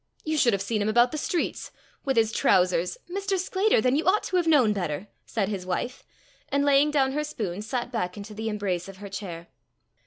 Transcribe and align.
"You 0.23 0.35
should 0.35 0.53
have 0.53 0.63
seen 0.63 0.81
him 0.81 0.89
about 0.89 1.11
the 1.11 1.17
streets! 1.19 1.69
with 2.05 2.17
his 2.17 2.31
trowsers" 2.31 2.97
"Mister 3.07 3.37
Sclater! 3.37 3.79
Then 3.81 3.95
you 3.95 4.05
ought 4.07 4.23
to 4.23 4.37
have 4.37 4.47
known 4.47 4.73
better!" 4.73 5.09
said 5.27 5.47
his 5.47 5.63
wife, 5.63 6.03
and 6.49 6.65
laying 6.65 6.89
down 6.89 7.11
her 7.11 7.23
spoon, 7.23 7.61
sat 7.61 7.91
back 7.91 8.17
into 8.17 8.33
the 8.33 8.49
embrace 8.49 8.87
of 8.87 8.97
her 8.97 9.09
chair. 9.09 9.49